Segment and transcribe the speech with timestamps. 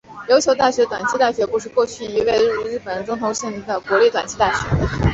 [0.27, 4.67] 琉球大学短期大学部是过去一所位于日本冲绳县中头郡西原町的国立短期大学。